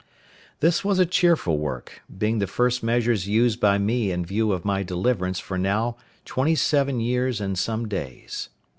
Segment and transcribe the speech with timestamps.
[0.61, 4.65] This was a cheerful work, being the first measures used by me in view of
[4.65, 8.49] my deliverance for now twenty seven years and some days.